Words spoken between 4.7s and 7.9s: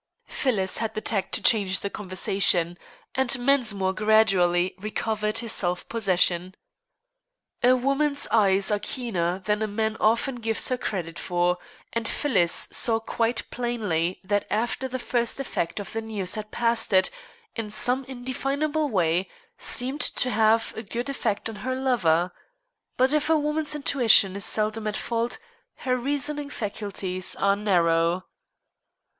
recovered his self possession. A